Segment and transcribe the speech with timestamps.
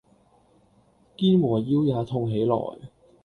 [1.15, 2.55] 肩和腰也痛起來